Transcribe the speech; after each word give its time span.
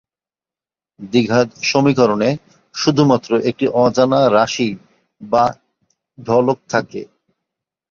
দ্বিঘাত 1.09 1.49
সমীকরণে 1.63 2.29
শুধুমাত্র 2.75 3.29
একটি 3.49 3.65
অজানা 3.77 4.21
রাশি 4.29 4.69
বা 5.21 5.45
চলক 6.17 6.59
থাকে। 6.69 7.01